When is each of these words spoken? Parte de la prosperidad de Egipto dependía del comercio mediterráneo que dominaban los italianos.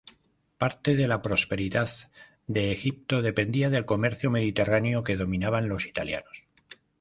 Parte 0.57 0.95
de 0.95 1.07
la 1.07 1.21
prosperidad 1.21 1.87
de 2.47 2.71
Egipto 2.71 3.21
dependía 3.21 3.69
del 3.69 3.85
comercio 3.85 4.31
mediterráneo 4.31 5.03
que 5.03 5.15
dominaban 5.15 5.69
los 5.69 5.85
italianos. 5.85 6.47